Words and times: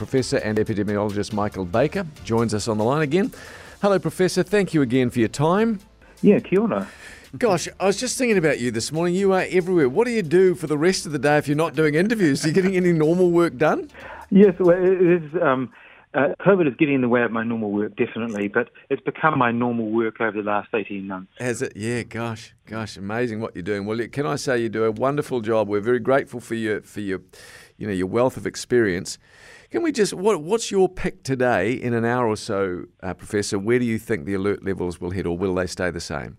Professor 0.00 0.38
and 0.38 0.56
epidemiologist 0.56 1.34
Michael 1.34 1.66
Baker 1.66 2.06
joins 2.24 2.54
us 2.54 2.68
on 2.68 2.78
the 2.78 2.84
line 2.84 3.02
again. 3.02 3.30
Hello, 3.82 3.98
Professor. 3.98 4.42
Thank 4.42 4.72
you 4.72 4.80
again 4.80 5.10
for 5.10 5.18
your 5.18 5.28
time. 5.28 5.78
Yeah, 6.22 6.38
kia 6.40 6.62
ora. 6.62 6.88
Gosh, 7.36 7.68
I 7.78 7.84
was 7.84 8.00
just 8.00 8.16
thinking 8.16 8.38
about 8.38 8.60
you 8.60 8.70
this 8.70 8.92
morning. 8.92 9.14
You 9.14 9.34
are 9.34 9.44
everywhere. 9.50 9.90
What 9.90 10.06
do 10.06 10.12
you 10.12 10.22
do 10.22 10.54
for 10.54 10.66
the 10.66 10.78
rest 10.78 11.04
of 11.04 11.12
the 11.12 11.18
day 11.18 11.36
if 11.36 11.46
you're 11.46 11.54
not 11.54 11.74
doing 11.74 11.96
interviews? 11.96 12.42
Are 12.42 12.48
you 12.48 12.54
getting 12.54 12.76
any 12.76 12.94
normal 12.94 13.30
work 13.30 13.58
done? 13.58 13.90
Yes, 14.30 14.54
well, 14.58 14.82
it 14.82 15.02
is. 15.02 15.22
Um, 15.42 15.70
uh, 16.12 16.34
COVID 16.40 16.66
is 16.66 16.74
getting 16.76 16.96
in 16.96 17.00
the 17.02 17.08
way 17.08 17.22
of 17.22 17.30
my 17.30 17.44
normal 17.44 17.70
work, 17.70 17.94
definitely, 17.96 18.48
but 18.48 18.70
it's 18.88 19.02
become 19.02 19.38
my 19.38 19.52
normal 19.52 19.90
work 19.90 20.20
over 20.20 20.42
the 20.42 20.48
last 20.48 20.68
18 20.74 21.06
months. 21.06 21.32
Has 21.38 21.62
it? 21.62 21.72
Yeah, 21.76 22.02
gosh, 22.02 22.52
gosh, 22.66 22.96
amazing 22.96 23.40
what 23.40 23.54
you're 23.54 23.62
doing. 23.62 23.86
Well, 23.86 23.98
can 24.08 24.26
I 24.26 24.34
say 24.34 24.60
you 24.60 24.68
do 24.68 24.84
a 24.84 24.90
wonderful 24.90 25.40
job. 25.40 25.68
We're 25.68 25.80
very 25.80 26.00
grateful 26.00 26.40
for 26.40 26.56
your, 26.56 26.82
for 26.82 27.00
your, 27.00 27.20
you 27.76 27.86
know, 27.86 27.92
your 27.92 28.08
wealth 28.08 28.36
of 28.36 28.44
experience. 28.44 29.18
Can 29.70 29.82
we 29.82 29.92
just, 29.92 30.12
what, 30.12 30.42
what's 30.42 30.72
your 30.72 30.88
pick 30.88 31.22
today 31.22 31.72
in 31.74 31.94
an 31.94 32.04
hour 32.04 32.26
or 32.26 32.36
so, 32.36 32.86
uh, 33.04 33.14
Professor? 33.14 33.56
Where 33.56 33.78
do 33.78 33.84
you 33.84 33.98
think 33.98 34.24
the 34.24 34.34
alert 34.34 34.64
levels 34.64 35.00
will 35.00 35.12
head, 35.12 35.26
or 35.26 35.38
will 35.38 35.54
they 35.54 35.68
stay 35.68 35.92
the 35.92 36.00
same? 36.00 36.38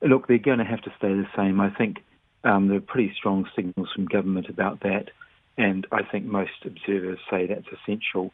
Look, 0.00 0.28
they're 0.28 0.38
going 0.38 0.58
to 0.58 0.64
have 0.64 0.80
to 0.82 0.90
stay 0.96 1.08
the 1.08 1.26
same. 1.36 1.60
I 1.60 1.68
think 1.68 1.98
um, 2.44 2.68
there 2.68 2.78
are 2.78 2.80
pretty 2.80 3.12
strong 3.14 3.46
signals 3.54 3.90
from 3.94 4.06
government 4.06 4.48
about 4.48 4.80
that, 4.80 5.10
and 5.58 5.86
I 5.92 6.04
think 6.04 6.24
most 6.24 6.64
observers 6.64 7.18
say 7.30 7.46
that's 7.46 7.66
essential. 7.68 8.32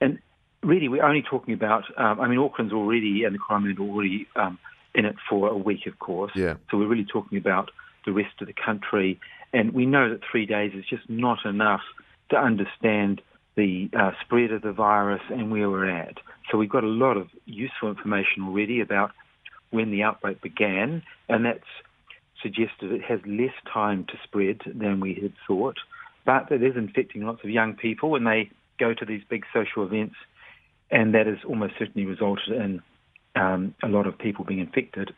And 0.00 0.18
really, 0.62 0.88
we're 0.88 1.04
only 1.04 1.22
talking 1.22 1.54
about, 1.54 1.84
um, 1.96 2.20
I 2.20 2.28
mean, 2.28 2.38
Auckland's 2.38 2.72
already, 2.72 3.24
and 3.24 3.34
the 3.34 3.38
crime 3.38 3.66
are 3.66 3.82
already 3.82 4.26
um, 4.36 4.58
in 4.94 5.04
it 5.04 5.16
for 5.28 5.48
a 5.48 5.56
week, 5.56 5.86
of 5.86 5.98
course. 5.98 6.32
Yeah. 6.34 6.54
So 6.70 6.78
we're 6.78 6.88
really 6.88 7.04
talking 7.04 7.38
about 7.38 7.70
the 8.06 8.12
rest 8.12 8.40
of 8.40 8.46
the 8.46 8.54
country. 8.54 9.20
And 9.52 9.72
we 9.72 9.86
know 9.86 10.10
that 10.10 10.20
three 10.30 10.46
days 10.46 10.72
is 10.74 10.84
just 10.84 11.08
not 11.08 11.44
enough 11.44 11.82
to 12.30 12.36
understand 12.36 13.20
the 13.56 13.90
uh, 13.98 14.12
spread 14.20 14.52
of 14.52 14.62
the 14.62 14.72
virus 14.72 15.22
and 15.28 15.50
where 15.50 15.68
we're 15.68 15.88
at. 15.88 16.18
So 16.50 16.58
we've 16.58 16.70
got 16.70 16.84
a 16.84 16.88
lot 16.88 17.16
of 17.16 17.28
useful 17.46 17.88
information 17.90 18.44
already 18.44 18.80
about 18.80 19.12
when 19.70 19.90
the 19.90 20.02
outbreak 20.02 20.40
began, 20.40 21.02
and 21.28 21.44
that's 21.44 21.64
suggested 22.42 22.92
it 22.92 23.02
has 23.02 23.20
less 23.26 23.54
time 23.72 24.04
to 24.06 24.14
spread 24.24 24.60
than 24.66 25.00
we 25.00 25.14
had 25.14 25.32
thought. 25.46 25.76
But 26.24 26.50
it 26.50 26.62
is 26.62 26.76
infecting 26.76 27.24
lots 27.24 27.44
of 27.44 27.50
young 27.50 27.74
people, 27.74 28.16
and 28.16 28.26
they 28.26 28.50
go 28.80 28.94
to 28.94 29.04
these 29.04 29.22
big 29.28 29.44
social 29.52 29.84
events, 29.84 30.16
and 30.90 31.14
that 31.14 31.26
has 31.26 31.38
almost 31.46 31.74
certainly 31.78 32.06
resulted 32.06 32.54
in 32.54 32.82
um, 33.36 33.74
a 33.82 33.88
lot 33.88 34.06
of 34.06 34.18
people 34.18 34.44
being 34.44 34.60
infected. 34.60 35.12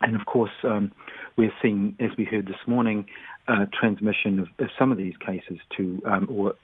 And 0.00 0.16
of 0.16 0.26
course, 0.26 0.50
um, 0.64 0.92
we're 1.36 1.54
seeing, 1.62 1.96
as 2.00 2.10
we 2.18 2.24
heard 2.24 2.46
this 2.46 2.66
morning, 2.66 3.06
uh, 3.48 3.66
transmission 3.72 4.40
of, 4.40 4.48
of, 4.58 4.68
some 4.78 4.92
of 4.92 4.98
these 4.98 5.16
cases 5.16 5.58
to, 5.76 6.02
um, 6.04 6.28
or 6.30 6.54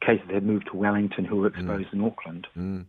cases 0.00 0.26
that 0.26 0.34
have 0.34 0.42
moved 0.42 0.66
to 0.70 0.76
Wellington 0.76 1.24
who 1.24 1.36
were 1.36 1.46
exposed 1.46 1.88
mm. 1.88 1.92
in 1.94 2.04
Auckland. 2.04 2.46
Mm. 2.58 2.84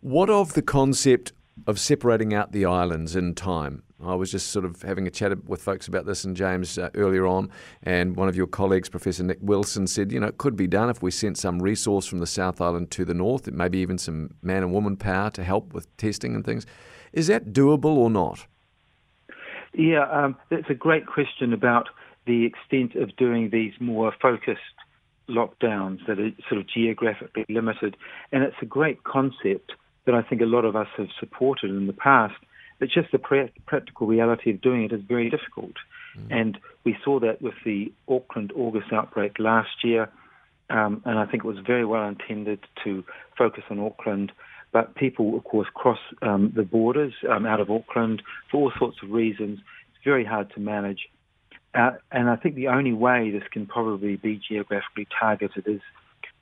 What 0.00 0.30
of 0.30 0.54
the 0.54 0.62
concept 0.62 1.32
of 1.66 1.78
separating 1.78 2.34
out 2.34 2.52
the 2.52 2.64
islands 2.64 3.14
in 3.16 3.34
time. 3.34 3.82
I 4.04 4.14
was 4.14 4.32
just 4.32 4.48
sort 4.48 4.64
of 4.64 4.82
having 4.82 5.06
a 5.06 5.10
chat 5.10 5.44
with 5.44 5.62
folks 5.62 5.86
about 5.86 6.06
this 6.06 6.24
and 6.24 6.36
James 6.36 6.76
uh, 6.76 6.90
earlier 6.94 7.26
on, 7.26 7.50
and 7.84 8.16
one 8.16 8.28
of 8.28 8.34
your 8.34 8.48
colleagues, 8.48 8.88
Professor 8.88 9.22
Nick 9.22 9.38
Wilson, 9.40 9.86
said, 9.86 10.10
you 10.10 10.18
know, 10.18 10.26
it 10.26 10.38
could 10.38 10.56
be 10.56 10.66
done 10.66 10.90
if 10.90 11.02
we 11.02 11.10
sent 11.10 11.38
some 11.38 11.62
resource 11.62 12.06
from 12.06 12.18
the 12.18 12.26
South 12.26 12.60
Island 12.60 12.90
to 12.92 13.04
the 13.04 13.14
north, 13.14 13.50
maybe 13.52 13.78
even 13.78 13.98
some 13.98 14.34
man 14.42 14.64
and 14.64 14.72
woman 14.72 14.96
power 14.96 15.30
to 15.30 15.44
help 15.44 15.72
with 15.72 15.94
testing 15.98 16.34
and 16.34 16.44
things. 16.44 16.66
Is 17.12 17.28
that 17.28 17.52
doable 17.52 17.96
or 17.96 18.10
not? 18.10 18.46
Yeah, 19.72 20.08
um, 20.10 20.36
that's 20.50 20.68
a 20.68 20.74
great 20.74 21.06
question 21.06 21.52
about 21.52 21.88
the 22.26 22.44
extent 22.44 22.94
of 22.96 23.14
doing 23.16 23.50
these 23.50 23.72
more 23.80 24.12
focused 24.20 24.60
lockdowns 25.28 26.04
that 26.06 26.18
are 26.18 26.30
sort 26.48 26.60
of 26.60 26.66
geographically 26.68 27.46
limited. 27.48 27.96
And 28.32 28.42
it's 28.42 28.56
a 28.60 28.66
great 28.66 29.04
concept 29.04 29.72
that 30.06 30.14
I 30.14 30.22
think 30.22 30.40
a 30.40 30.46
lot 30.46 30.64
of 30.64 30.76
us 30.76 30.88
have 30.96 31.08
supported 31.18 31.70
in 31.70 31.86
the 31.86 31.92
past. 31.92 32.34
But 32.78 32.88
just 32.88 33.12
the 33.12 33.18
pra- 33.18 33.50
practical 33.66 34.06
reality 34.06 34.50
of 34.50 34.60
doing 34.60 34.82
it 34.82 34.92
is 34.92 35.00
very 35.06 35.30
difficult. 35.30 35.74
Mm. 36.18 36.40
And 36.40 36.58
we 36.84 36.96
saw 37.04 37.20
that 37.20 37.40
with 37.40 37.54
the 37.64 37.92
Auckland 38.08 38.52
August 38.56 38.92
outbreak 38.92 39.38
last 39.38 39.84
year. 39.84 40.08
Um, 40.68 41.02
and 41.04 41.18
I 41.18 41.26
think 41.26 41.44
it 41.44 41.46
was 41.46 41.58
very 41.64 41.84
well 41.84 42.06
intended 42.08 42.60
to 42.84 43.04
focus 43.38 43.64
on 43.70 43.78
Auckland. 43.78 44.32
But 44.72 44.94
people, 44.94 45.36
of 45.36 45.44
course, 45.44 45.68
cross 45.74 45.98
um, 46.22 46.52
the 46.56 46.62
borders 46.62 47.12
um, 47.30 47.46
out 47.46 47.60
of 47.60 47.70
Auckland 47.70 48.22
for 48.50 48.62
all 48.62 48.72
sorts 48.78 48.96
of 49.02 49.10
reasons. 49.10 49.60
It's 49.94 50.04
very 50.04 50.24
hard 50.24 50.52
to 50.54 50.60
manage. 50.60 51.08
Uh, 51.74 51.92
and 52.10 52.28
I 52.28 52.36
think 52.36 52.54
the 52.54 52.68
only 52.68 52.92
way 52.92 53.30
this 53.30 53.44
can 53.50 53.66
probably 53.66 54.16
be 54.16 54.40
geographically 54.48 55.06
targeted 55.18 55.66
is 55.66 55.80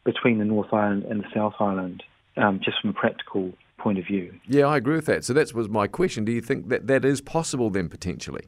between 0.04 0.38
the 0.38 0.44
North 0.44 0.72
Island 0.72 1.04
and 1.04 1.20
the 1.20 1.28
South 1.34 1.54
Island 1.60 2.02
um, 2.36 2.60
just 2.62 2.80
from 2.80 2.90
a 2.90 2.92
practical 2.92 3.52
point 3.78 3.98
of 3.98 4.06
view. 4.06 4.32
Yeah, 4.46 4.66
I 4.66 4.76
agree 4.76 4.96
with 4.96 5.06
that. 5.06 5.24
So 5.24 5.32
that 5.32 5.52
was 5.54 5.68
my 5.68 5.86
question. 5.86 6.24
Do 6.24 6.32
you 6.32 6.40
think 6.40 6.68
that 6.68 6.86
that 6.86 7.04
is 7.04 7.20
possible 7.20 7.70
then 7.70 7.88
potentially? 7.88 8.44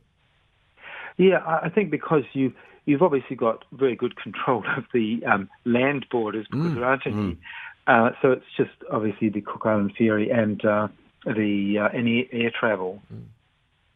Yeah, 1.16 1.42
I 1.46 1.68
think 1.68 1.90
because 1.90 2.24
you 2.32 2.52
you've 2.86 3.02
obviously 3.02 3.36
got 3.36 3.64
very 3.72 3.96
good 3.96 4.16
control 4.16 4.64
of 4.76 4.84
the 4.92 5.22
um, 5.26 5.48
land 5.64 6.06
borders 6.10 6.46
because 6.50 6.72
mm, 6.72 6.74
there 6.74 6.84
aren't 6.84 7.06
any. 7.06 7.14
Mm. 7.14 7.36
Uh, 7.86 8.10
so 8.22 8.30
it's 8.30 8.44
just 8.56 8.70
obviously 8.92 9.28
the 9.28 9.40
Cook 9.40 9.62
Island 9.64 9.92
ferry 9.98 10.30
and 10.30 10.64
uh, 10.64 10.88
the 11.26 11.78
uh, 11.80 11.96
any 11.96 12.28
air 12.32 12.52
travel. 12.58 13.02
Mm. 13.12 13.22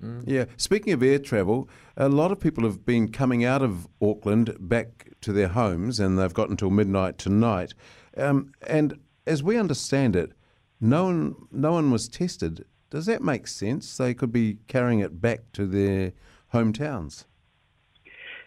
Mm. 0.02 0.24
Yeah, 0.26 0.44
speaking 0.56 0.92
of 0.92 1.02
air 1.02 1.18
travel, 1.18 1.68
a 1.96 2.08
lot 2.08 2.30
of 2.30 2.38
people 2.38 2.64
have 2.64 2.84
been 2.84 3.10
coming 3.10 3.44
out 3.44 3.62
of 3.62 3.88
Auckland 4.02 4.54
back 4.60 5.12
to 5.22 5.32
their 5.32 5.48
homes, 5.48 5.98
and 5.98 6.18
they've 6.18 6.34
got 6.34 6.50
until 6.50 6.70
midnight 6.70 7.16
tonight. 7.16 7.72
Um, 8.16 8.52
and 8.66 8.98
as 9.26 9.42
we 9.42 9.58
understand 9.58 10.16
it, 10.16 10.32
no 10.80 11.04
one, 11.04 11.34
no 11.50 11.72
one 11.72 11.90
was 11.90 12.08
tested. 12.08 12.64
Does 12.90 13.06
that 13.06 13.22
make 13.22 13.46
sense? 13.46 13.96
They 13.96 14.14
could 14.14 14.32
be 14.32 14.58
carrying 14.68 15.00
it 15.00 15.20
back 15.20 15.52
to 15.52 15.66
their 15.66 16.12
hometowns. 16.54 17.24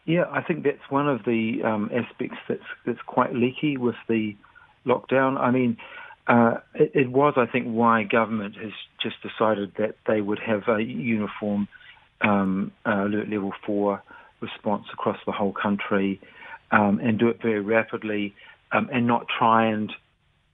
Yeah, 0.05 0.25
I 0.31 0.41
think 0.41 0.63
that's 0.63 0.89
one 0.89 1.07
of 1.07 1.23
the 1.25 1.61
um, 1.63 1.91
aspects 1.93 2.37
that's 2.47 2.63
that's 2.85 3.01
quite 3.05 3.35
leaky 3.35 3.77
with 3.77 3.95
the 4.07 4.35
lockdown. 4.85 5.37
I 5.37 5.51
mean, 5.51 5.77
uh, 6.27 6.59
it, 6.73 6.91
it, 6.93 7.11
was, 7.11 7.33
I 7.37 7.45
think, 7.45 7.67
why 7.67 8.03
government 8.03 8.55
has 8.55 8.71
just 9.01 9.17
decided 9.21 9.73
that 9.77 9.95
they 10.07 10.21
would 10.21 10.39
have 10.39 10.63
a 10.67 10.81
uniform 10.81 11.67
um, 12.21 12.71
uh, 12.85 13.05
alert 13.05 13.29
level 13.29 13.51
four 13.65 14.01
response 14.41 14.85
across 14.93 15.17
the 15.25 15.31
whole 15.31 15.53
country 15.53 16.19
um, 16.71 16.99
and 17.03 17.19
do 17.19 17.27
it 17.27 17.41
very 17.41 17.61
rapidly 17.61 18.33
um, 18.71 18.89
and 18.91 19.05
not 19.05 19.27
try 19.27 19.65
and 19.65 19.91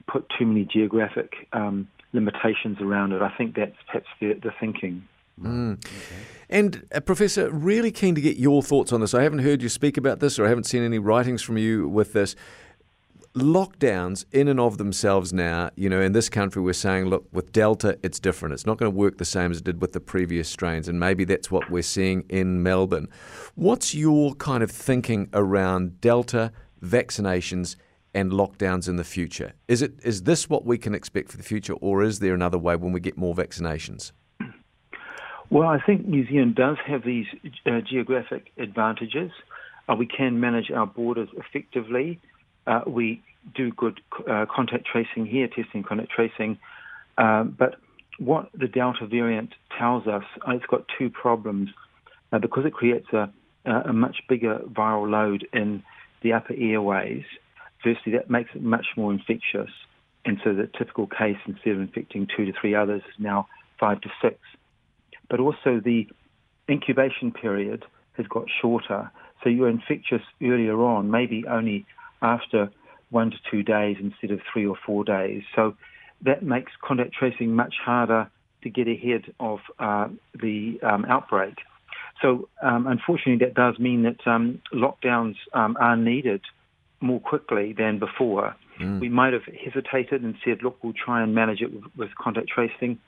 put 0.07 0.25
too 0.37 0.45
many 0.45 0.65
geographic 0.65 1.47
um, 1.53 1.87
limitations 2.13 2.79
around 2.81 3.11
it. 3.11 3.21
I 3.21 3.29
think 3.37 3.55
that's 3.55 3.75
perhaps 3.87 4.07
the, 4.19 4.33
the 4.33 4.51
thinking. 4.59 5.07
Mm. 5.41 5.73
Okay. 5.73 6.15
And 6.49 6.87
uh, 6.93 7.01
Professor, 7.01 7.49
really 7.49 7.91
keen 7.91 8.15
to 8.15 8.21
get 8.21 8.37
your 8.37 8.63
thoughts 8.63 8.93
on 8.93 9.01
this. 9.01 9.13
I 9.13 9.23
haven't 9.23 9.39
heard 9.39 9.61
you 9.61 9.69
speak 9.69 9.97
about 9.97 10.19
this, 10.19 10.39
or 10.39 10.45
I 10.45 10.49
haven't 10.49 10.65
seen 10.65 10.83
any 10.83 10.99
writings 10.99 11.41
from 11.41 11.57
you 11.57 11.87
with 11.87 12.13
this. 12.13 12.35
Lockdowns 13.35 14.23
in 14.31 14.47
and 14.47 14.61
of 14.61 14.77
themselves 14.77 15.33
now, 15.33 15.69
you 15.75 15.89
know, 15.89 15.99
in 15.99 16.13
this 16.13 16.29
country, 16.29 16.61
we're 16.61 16.71
saying, 16.71 17.07
look, 17.07 17.27
with 17.33 17.51
Delta, 17.51 17.99
it's 18.01 18.17
different. 18.17 18.53
It's 18.53 18.65
not 18.65 18.77
going 18.77 18.89
to 18.89 18.97
work 18.97 19.17
the 19.17 19.25
same 19.25 19.51
as 19.51 19.57
it 19.57 19.65
did 19.65 19.81
with 19.81 19.91
the 19.91 19.99
previous 19.99 20.47
strains, 20.47 20.87
and 20.87 21.01
maybe 21.01 21.25
that's 21.25 21.51
what 21.51 21.69
we're 21.69 21.83
seeing 21.83 22.23
in 22.29 22.63
Melbourne. 22.63 23.09
What's 23.55 23.93
your 23.93 24.35
kind 24.35 24.63
of 24.63 24.71
thinking 24.71 25.27
around 25.33 25.99
Delta 25.99 26.53
vaccinations 26.81 27.75
and 28.15 28.31
lockdowns 28.31 28.87
in 28.87 28.95
the 28.95 29.03
future. 29.03 29.53
Is 29.67 29.81
it 29.81 29.93
is 30.03 30.23
this 30.23 30.49
what 30.49 30.65
we 30.65 30.77
can 30.77 30.95
expect 30.95 31.29
for 31.29 31.37
the 31.37 31.43
future, 31.43 31.73
or 31.73 32.01
is 32.01 32.19
there 32.19 32.33
another 32.33 32.57
way 32.57 32.75
when 32.75 32.91
we 32.93 32.99
get 32.99 33.17
more 33.17 33.35
vaccinations? 33.35 34.11
Well, 35.51 35.67
I 35.67 35.79
think 35.79 36.07
New 36.07 36.25
Zealand 36.25 36.55
does 36.55 36.77
have 36.87 37.03
these 37.03 37.27
uh, 37.67 37.81
geographic 37.87 38.51
advantages. 38.57 39.31
Uh, 39.87 39.95
we 39.95 40.07
can 40.07 40.39
manage 40.39 40.71
our 40.71 40.87
borders 40.87 41.29
effectively. 41.37 42.19
Uh, 42.65 42.81
we 42.87 43.21
do 43.53 43.71
good 43.71 44.01
uh, 44.27 44.47
contact 44.49 44.87
tracing 44.91 45.27
here, 45.27 45.47
testing 45.47 45.83
contact 45.83 46.09
tracing. 46.09 46.57
Um, 47.19 47.55
but 47.57 47.75
what 48.17 48.49
the 48.55 48.67
Delta 48.67 49.05
variant 49.05 49.53
tells 49.77 50.07
us, 50.07 50.23
uh, 50.47 50.53
it's 50.53 50.65
got 50.65 50.85
two 50.97 51.11
problems. 51.11 51.69
Uh, 52.31 52.39
because 52.39 52.65
it 52.65 52.73
creates 52.73 53.07
a, 53.13 53.31
a 53.65 53.93
much 53.93 54.17
bigger 54.27 54.59
viral 54.71 55.07
load 55.09 55.47
in 55.53 55.83
the 56.23 56.33
upper 56.33 56.55
airways, 56.57 57.23
firstly, 57.85 58.13
that 58.13 58.29
makes 58.29 58.49
it 58.55 58.63
much 58.63 58.87
more 58.97 59.13
infectious. 59.13 59.69
And 60.25 60.39
so 60.43 60.53
the 60.53 60.67
typical 60.75 61.05
case, 61.05 61.37
instead 61.45 61.73
of 61.73 61.81
infecting 61.81 62.27
two 62.35 62.45
to 62.45 62.53
three 62.59 62.73
others, 62.73 63.03
is 63.07 63.13
now 63.19 63.47
five 63.79 64.01
to 64.01 64.09
six. 64.21 64.39
But 65.29 65.39
also 65.39 65.79
the 65.83 66.07
incubation 66.67 67.31
period 67.31 67.85
has 68.13 68.25
got 68.25 68.45
shorter. 68.61 69.11
So 69.43 69.49
you're 69.49 69.69
infectious 69.69 70.23
earlier 70.41 70.81
on, 70.81 71.11
maybe 71.11 71.45
only 71.47 71.85
after 72.21 72.71
one 73.11 73.29
to 73.31 73.37
two 73.51 73.61
days 73.61 73.97
instead 73.99 74.31
of 74.31 74.39
three 74.51 74.65
or 74.65 74.75
four 74.83 75.03
days. 75.03 75.43
So 75.55 75.75
that 76.23 76.41
makes 76.41 76.71
contact 76.81 77.13
tracing 77.13 77.55
much 77.55 77.75
harder 77.83 78.29
to 78.63 78.69
get 78.69 78.87
ahead 78.87 79.31
of 79.39 79.59
uh, 79.77 80.07
the 80.33 80.79
um, 80.81 81.05
outbreak. 81.05 81.55
So 82.21 82.49
um, 82.63 82.87
unfortunately, 82.87 83.45
that 83.45 83.53
does 83.53 83.77
mean 83.77 84.03
that 84.03 84.25
um, 84.25 84.61
lockdowns 84.73 85.35
um, 85.53 85.77
are 85.79 85.95
needed 85.95 86.41
more 87.05 87.19
quickly 87.19 87.73
than 87.73 87.99
before. 87.99 88.55
mm. 88.79 88.99
we 88.99 89.09
might 89.09 89.33
have 89.33 89.43
hesitated 89.45 90.21
and 90.23 90.35
said, 90.43 90.63
look, 90.63 90.83
we'll 90.83 90.93
try 90.93 91.21
and 91.21 91.33
manage 91.33 91.61
it 91.61 91.73
with, 91.73 91.83
with 91.95 92.09
contact 92.15 92.49
tracing. 92.49 92.99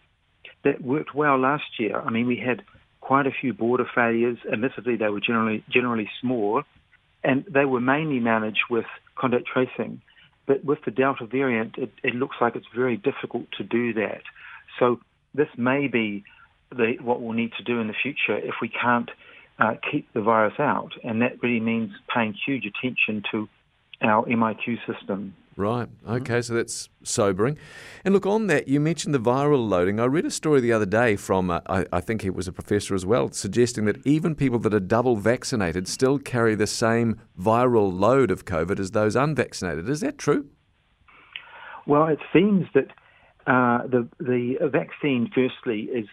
That 0.63 0.81
worked 0.81 1.13
well 1.13 1.38
last 1.39 1.79
year. 1.79 1.99
I 1.99 2.09
mean, 2.09 2.27
we 2.27 2.38
had 2.38 2.63
quite 3.01 3.27
a 3.27 3.31
few 3.31 3.53
border 3.53 3.85
failures. 3.94 4.38
Admittedly, 4.51 4.95
they 4.95 5.09
were 5.09 5.19
generally 5.19 5.63
generally 5.69 6.09
small, 6.21 6.63
and 7.23 7.45
they 7.49 7.65
were 7.65 7.81
mainly 7.81 8.19
managed 8.19 8.65
with 8.69 8.85
contact 9.15 9.45
tracing. 9.47 10.01
But 10.45 10.63
with 10.63 10.79
the 10.85 10.91
Delta 10.91 11.25
variant, 11.25 11.77
it, 11.77 11.91
it 12.03 12.15
looks 12.15 12.38
like 12.39 12.55
it's 12.55 12.67
very 12.73 12.97
difficult 12.97 13.47
to 13.57 13.63
do 13.63 13.94
that. 13.94 14.21
So 14.79 14.99
this 15.33 15.49
may 15.57 15.88
be 15.88 16.23
the, 16.71 16.95
what 17.01 17.21
we'll 17.21 17.33
need 17.33 17.51
to 17.57 17.63
do 17.63 17.79
in 17.79 17.88
the 17.88 17.94
future 18.01 18.38
if 18.38 18.55
we 18.61 18.69
can't 18.69 19.09
uh, 19.59 19.75
keep 19.91 20.11
the 20.13 20.21
virus 20.21 20.59
out, 20.59 20.91
and 21.03 21.21
that 21.21 21.41
really 21.41 21.59
means 21.59 21.91
paying 22.13 22.33
huge 22.45 22.65
attention 22.65 23.23
to 23.31 23.47
our 24.01 24.25
MIQ 24.25 24.77
system. 24.85 25.33
Right. 25.57 25.89
Okay. 26.07 26.44
So 26.44 26.53
that's 26.53 26.88
sobering. 27.03 27.57
And 28.05 28.13
look, 28.13 28.27
on 28.27 28.45
that, 28.45 28.67
you 28.67 28.79
mentioned 28.79 29.15
the 29.15 29.19
viral 29.19 29.67
loading. 29.67 29.99
I 29.99 30.05
read 30.05 30.25
a 30.25 30.31
story 30.31 30.61
the 30.61 30.71
other 30.71 30.85
day 30.85 31.15
from, 31.15 31.49
uh, 31.49 31.61
I, 31.67 31.85
I, 31.91 31.99
think 31.99 32.21
he 32.21 32.29
was 32.29 32.47
a 32.47 32.51
professor 32.51 32.94
as 32.94 33.07
well, 33.07 33.31
suggesting 33.31 33.85
that 33.85 34.05
even 34.05 34.35
people 34.35 34.59
that 34.59 34.73
are 34.73 34.79
double 34.79 35.15
vaccinated 35.15 35.88
still 35.88 36.19
carry 36.19 36.53
the 36.53 36.67
same 36.67 37.19
viral 37.39 37.91
load 37.91 38.29
of 38.29 38.45
COVID 38.45 38.79
as 38.79 38.91
those 38.91 39.15
unvaccinated. 39.15 39.89
Is 39.89 40.01
that 40.01 40.19
true? 40.19 40.47
Well, 41.88 42.05
it 42.05 42.19
seems 42.31 42.67
that 42.75 42.91
uh, 43.47 43.88
the 43.88 44.07
the 44.19 44.57
vaccine, 44.71 45.31
firstly, 45.33 45.83
is 45.83 46.05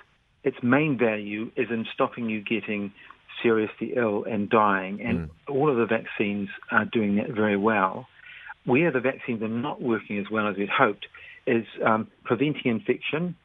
its 0.44 0.56
main 0.62 0.96
value 0.96 1.50
is 1.56 1.68
in 1.70 1.84
stopping 1.92 2.30
you 2.30 2.40
getting 2.40 2.92
seriously 3.44 3.92
ill 3.94 4.24
and 4.24 4.50
dying, 4.50 5.00
and 5.00 5.28
mm. 5.28 5.30
all 5.48 5.70
of 5.70 5.76
the 5.76 5.86
vaccines 5.86 6.48
are 6.72 6.86
doing 6.86 7.16
that 7.16 7.30
very 7.30 7.56
well. 7.56 8.08
Where 8.64 8.90
the 8.90 9.00
vaccines 9.00 9.42
are 9.42 9.48
not 9.48 9.82
working 9.82 10.18
as 10.18 10.24
well 10.32 10.48
as 10.48 10.56
we'd 10.56 10.70
hoped 10.70 11.06
is 11.46 11.66
um, 11.84 12.08
preventing 12.24 12.72
infection, 12.72 13.36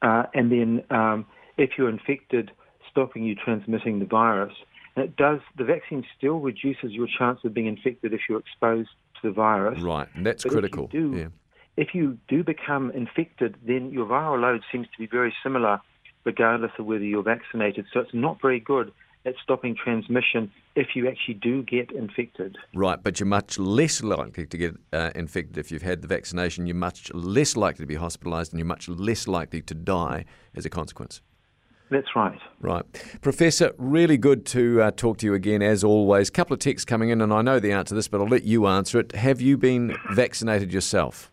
uh, 0.00 0.24
and 0.32 0.52
then 0.52 0.84
um, 0.90 1.26
if 1.56 1.70
you're 1.76 1.90
infected, 1.90 2.52
stopping 2.88 3.24
you 3.24 3.34
transmitting 3.34 3.98
the 3.98 4.06
virus. 4.06 4.54
And 4.94 5.04
it 5.04 5.16
does. 5.16 5.40
The 5.56 5.64
vaccine 5.64 6.04
still 6.16 6.38
reduces 6.38 6.92
your 6.92 7.08
chance 7.18 7.40
of 7.44 7.52
being 7.52 7.66
infected 7.66 8.14
if 8.14 8.20
you're 8.28 8.38
exposed 8.38 8.90
to 9.20 9.28
the 9.28 9.34
virus. 9.34 9.80
Right, 9.82 10.08
and 10.14 10.24
that's 10.24 10.44
but 10.44 10.52
critical. 10.52 10.86
If 10.86 10.94
you, 10.94 11.10
do, 11.12 11.18
yeah. 11.18 11.28
if 11.76 11.88
you 11.94 12.18
do 12.28 12.44
become 12.44 12.92
infected, 12.92 13.56
then 13.66 13.90
your 13.90 14.06
viral 14.06 14.40
load 14.40 14.62
seems 14.70 14.86
to 14.86 14.98
be 14.98 15.06
very 15.06 15.34
similar, 15.42 15.80
regardless 16.24 16.72
of 16.78 16.86
whether 16.86 17.04
you're 17.04 17.24
vaccinated. 17.24 17.86
So 17.92 18.00
it's 18.00 18.14
not 18.14 18.40
very 18.40 18.60
good 18.60 18.92
at 19.28 19.34
stopping 19.42 19.76
transmission 19.76 20.50
if 20.74 20.88
you 20.94 21.08
actually 21.08 21.34
do 21.34 21.62
get 21.62 21.90
infected. 21.92 22.56
Right, 22.74 23.00
but 23.02 23.20
you're 23.20 23.26
much 23.26 23.58
less 23.58 24.02
likely 24.02 24.46
to 24.46 24.56
get 24.56 24.76
uh, 24.92 25.10
infected 25.14 25.58
if 25.58 25.70
you've 25.70 25.82
had 25.82 26.02
the 26.02 26.08
vaccination. 26.08 26.66
You're 26.66 26.76
much 26.76 27.12
less 27.12 27.56
likely 27.56 27.82
to 27.84 27.86
be 27.86 27.96
hospitalised 27.96 28.50
and 28.50 28.58
you're 28.58 28.66
much 28.66 28.88
less 28.88 29.28
likely 29.28 29.62
to 29.62 29.74
die 29.74 30.24
as 30.54 30.64
a 30.64 30.70
consequence. 30.70 31.20
That's 31.90 32.14
right. 32.14 32.38
Right. 32.60 32.84
Professor, 33.22 33.72
really 33.78 34.18
good 34.18 34.44
to 34.46 34.82
uh, 34.82 34.90
talk 34.90 35.18
to 35.18 35.26
you 35.26 35.34
again, 35.34 35.62
as 35.62 35.82
always. 35.82 36.28
A 36.28 36.32
couple 36.32 36.54
of 36.54 36.60
texts 36.60 36.84
coming 36.84 37.08
in, 37.08 37.20
and 37.22 37.32
I 37.32 37.40
know 37.40 37.60
the 37.60 37.72
answer 37.72 37.90
to 37.90 37.94
this, 37.94 38.08
but 38.08 38.20
I'll 38.20 38.28
let 38.28 38.44
you 38.44 38.66
answer 38.66 38.98
it. 39.00 39.12
Have 39.12 39.40
you 39.40 39.56
been 39.56 39.96
vaccinated 40.12 40.72
yourself? 40.72 41.32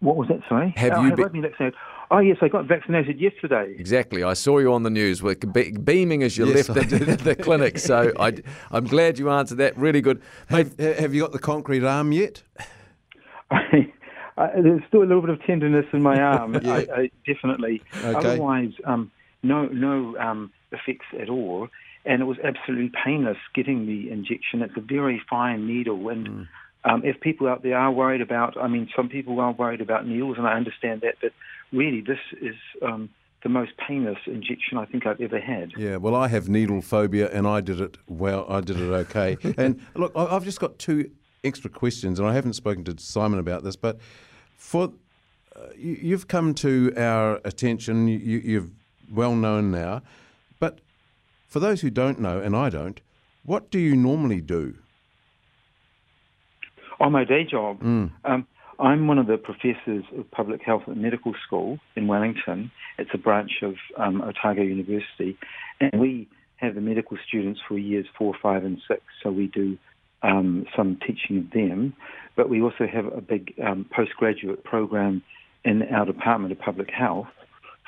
What 0.00 0.16
was 0.16 0.28
that, 0.28 0.40
sorry? 0.48 0.72
Have 0.76 0.92
uh, 0.92 1.00
you 1.00 1.08
have 1.08 1.32
been 1.32 1.42
vaccinated? 1.42 1.74
Oh, 2.10 2.18
yes, 2.20 2.38
I 2.40 2.48
got 2.48 2.64
vaccinated 2.64 3.20
yesterday. 3.20 3.74
Exactly. 3.78 4.24
I 4.24 4.32
saw 4.32 4.58
you 4.58 4.72
on 4.72 4.82
the 4.82 4.90
news 4.90 5.22
with 5.22 5.40
beaming 5.84 6.22
as 6.22 6.38
you 6.38 6.46
yes, 6.46 6.68
left 6.68 6.90
the, 6.90 6.96
the, 7.22 7.36
clinic. 7.36 7.78
So 7.78 8.12
I, 8.18 8.34
am 8.72 8.86
glad 8.86 9.18
you 9.18 9.30
answered 9.30 9.58
that. 9.58 9.76
Really 9.76 10.00
good. 10.00 10.22
Have, 10.48 10.78
have 10.78 11.14
you 11.14 11.20
got 11.20 11.32
the 11.32 11.38
concrete 11.38 11.84
arm 11.84 12.12
yet? 12.12 12.42
I, 13.50 13.92
I, 14.38 14.60
there's 14.60 14.82
still 14.88 15.02
a 15.02 15.04
little 15.04 15.20
bit 15.20 15.30
of 15.30 15.42
tenderness 15.42 15.84
in 15.92 16.02
my 16.02 16.18
arm, 16.18 16.54
yeah. 16.62 16.84
I, 16.94 17.10
definitely. 17.26 17.82
Okay. 18.02 18.14
Otherwise, 18.14 18.72
um, 18.86 19.10
no, 19.42 19.66
no 19.66 20.16
um, 20.18 20.50
effects 20.72 21.06
at 21.20 21.28
all. 21.28 21.68
And 22.06 22.22
it 22.22 22.24
was 22.24 22.38
absolutely 22.42 22.90
painless 23.04 23.36
getting 23.54 23.84
the 23.84 24.10
injection. 24.10 24.62
It's 24.62 24.76
a 24.76 24.80
very 24.80 25.20
fine 25.28 25.66
needle, 25.66 26.08
and 26.08 26.26
mm. 26.26 26.48
Um, 26.84 27.02
if 27.04 27.20
people 27.20 27.48
out 27.48 27.62
there 27.62 27.76
are 27.76 27.90
worried 27.90 28.20
about, 28.20 28.56
I 28.56 28.68
mean, 28.68 28.88
some 28.94 29.08
people 29.08 29.40
are 29.40 29.52
worried 29.52 29.80
about 29.80 30.06
needles, 30.06 30.38
and 30.38 30.46
I 30.46 30.54
understand 30.54 31.00
that, 31.00 31.16
but 31.20 31.32
really, 31.72 32.00
this 32.00 32.20
is 32.40 32.54
um, 32.82 33.10
the 33.42 33.48
most 33.48 33.72
painless 33.76 34.18
injection 34.26 34.78
I 34.78 34.84
think 34.84 35.06
I've 35.06 35.20
ever 35.20 35.40
had. 35.40 35.72
Yeah, 35.76 35.96
well, 35.96 36.14
I 36.14 36.28
have 36.28 36.48
needle 36.48 36.80
phobia, 36.80 37.30
and 37.30 37.46
I 37.46 37.60
did 37.60 37.80
it 37.80 37.98
well. 38.06 38.46
I 38.48 38.60
did 38.60 38.80
it 38.80 38.90
okay. 38.90 39.36
and 39.58 39.80
look, 39.94 40.12
I've 40.16 40.44
just 40.44 40.60
got 40.60 40.78
two 40.78 41.10
extra 41.44 41.70
questions, 41.70 42.18
and 42.18 42.28
I 42.28 42.34
haven't 42.34 42.54
spoken 42.54 42.84
to 42.84 42.98
Simon 42.98 43.38
about 43.38 43.64
this, 43.64 43.76
but 43.76 43.98
for 44.56 44.92
uh, 45.56 45.60
you, 45.76 46.12
have 46.12 46.28
come 46.28 46.54
to 46.54 46.92
our 46.96 47.40
attention. 47.44 48.08
You, 48.08 48.18
you've 48.18 48.70
well 49.12 49.34
known 49.34 49.70
now, 49.70 50.02
but 50.58 50.80
for 51.48 51.60
those 51.60 51.80
who 51.80 51.90
don't 51.90 52.20
know, 52.20 52.40
and 52.40 52.54
I 52.54 52.70
don't, 52.70 53.00
what 53.44 53.70
do 53.70 53.78
you 53.78 53.96
normally 53.96 54.40
do? 54.40 54.76
On 57.00 57.12
my 57.12 57.24
day 57.24 57.44
job, 57.44 57.80
mm. 57.80 58.10
um, 58.24 58.46
I'm 58.78 59.08
one 59.08 59.18
of 59.18 59.26
the 59.26 59.36
professors 59.36 60.04
of 60.16 60.30
public 60.30 60.62
health 60.62 60.82
at 60.86 60.96
medical 60.96 61.34
school 61.46 61.78
in 61.96 62.06
Wellington. 62.06 62.70
It's 62.96 63.10
a 63.12 63.18
branch 63.18 63.62
of 63.62 63.74
um, 63.96 64.22
Otago 64.22 64.62
University, 64.62 65.36
and 65.80 66.00
we 66.00 66.28
have 66.56 66.74
the 66.74 66.80
medical 66.80 67.16
students 67.26 67.60
for 67.66 67.78
years 67.78 68.06
four, 68.16 68.34
five, 68.40 68.64
and 68.64 68.78
six. 68.86 69.02
So 69.22 69.30
we 69.30 69.46
do 69.48 69.78
um, 70.22 70.66
some 70.76 70.98
teaching 71.04 71.38
of 71.38 71.50
them, 71.50 71.94
but 72.36 72.48
we 72.48 72.62
also 72.62 72.86
have 72.86 73.06
a 73.06 73.20
big 73.20 73.54
um, 73.64 73.86
postgraduate 73.94 74.64
program 74.64 75.22
in 75.64 75.82
our 75.94 76.06
Department 76.06 76.52
of 76.52 76.58
Public 76.58 76.90
Health. 76.90 77.28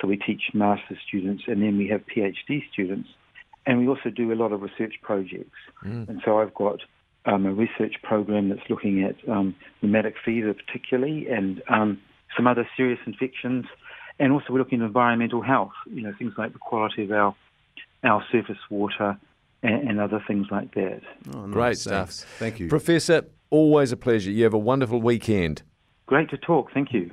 So 0.01 0.09
we 0.09 0.17
teach 0.17 0.43
master's 0.55 0.99
students, 1.07 1.45
and 1.47 1.63
then 1.63 1.77
we 1.79 1.89
have 1.89 2.01
PhD 2.07 2.63
students, 2.73 3.09
and 3.67 3.79
we 3.79 3.87
also 3.87 4.11
do 4.11 4.33
a 4.33 4.35
lot 4.35 4.53
of 4.53 4.63
research 4.63 4.95
projects. 5.03 5.59
Mm. 5.85 6.09
And 6.09 6.23
so 6.25 6.41
I've 6.41 6.55
got 6.55 6.81
um, 7.27 7.47
a 7.47 7.53
research 7.53 7.95
program 8.03 8.49
that's 8.49 8.69
looking 8.69 9.03
at 9.05 9.17
um, 9.29 9.55
rheumatic 9.83 10.15
fever, 10.25 10.55
particularly, 10.55 11.29
and 11.29 11.63
um, 11.69 12.01
some 12.37 12.47
other 12.47 12.69
serious 12.77 12.99
infections. 13.07 13.67
And 14.19 14.33
also, 14.33 14.47
we're 14.51 14.59
looking 14.59 14.81
at 14.81 14.87
environmental 14.87 15.43
health. 15.43 15.73
You 15.87 16.03
know, 16.03 16.15
things 16.19 16.35
like 16.37 16.53
the 16.53 16.59
quality 16.59 17.05
of 17.05 17.11
our 17.13 17.35
our 18.03 18.25
surface 18.33 18.59
water 18.71 19.19
and, 19.63 19.89
and 19.89 20.01
other 20.01 20.23
things 20.27 20.47
like 20.51 20.75
that. 20.75 21.03
Oh, 21.35 21.47
nice. 21.47 21.53
Great 21.53 21.79
stuff. 21.79 22.09
Thanks. 22.11 22.25
Thank 22.39 22.61
you, 22.61 22.69
Professor. 22.69 23.27
Always 23.51 23.93
a 23.93 23.97
pleasure. 23.97 24.31
You 24.31 24.45
have 24.45 24.55
a 24.55 24.59
wonderful 24.59 25.01
weekend. 25.01 25.63
Great 26.07 26.31
to 26.31 26.39
talk. 26.39 26.73
Thank 26.73 26.93
you. 26.93 27.11